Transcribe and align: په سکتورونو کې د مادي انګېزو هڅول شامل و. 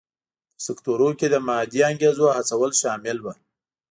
په 0.53 0.59
سکتورونو 0.65 1.13
کې 1.19 1.27
د 1.29 1.35
مادي 1.47 1.79
انګېزو 1.89 2.25
هڅول 2.37 2.71
شامل 2.81 3.17
و. 3.21 3.25